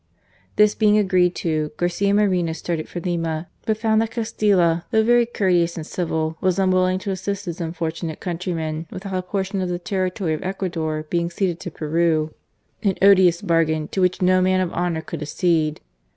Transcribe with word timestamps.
This 0.55 0.73
being 0.73 0.97
agreed 0.97 1.35
to, 1.35 1.73
Garcia 1.77 2.11
Moreno 2.11 2.53
started 2.53 2.89
for 2.89 2.99
Lima, 2.99 3.47
but 3.67 3.77
found 3.77 4.01
that 4.01 4.09
Castilla, 4.09 4.83
though 4.89 5.03
very 5.03 5.27
courteous 5.27 5.77
and 5.77 5.85
civil, 5.85 6.37
was 6.41 6.57
unwilling 6.57 6.97
to 6.97 7.11
assist 7.11 7.45
his 7.45 7.61
unfortunate 7.61 8.19
countr^^men 8.19 8.89
without 8.89 9.13
a 9.13 9.21
portion 9.21 9.61
of 9.61 9.69
the 9.69 9.77
territory 9.77 10.33
of 10.33 10.41
Ecuador 10.41 11.03
being 11.11 11.29
ceded 11.29 11.59
to 11.59 11.69
Peru, 11.69 12.33
an 12.81 12.97
odious 12.99 13.43
bargain 13.43 13.89
to 13.89 14.01
which 14.01 14.23
no 14.23 14.41
man 14.41 14.59
of 14.59 14.73
honour 14.73 15.01
could 15.03 15.21
accede. 15.21 15.81